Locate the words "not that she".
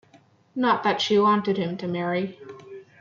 0.55-1.19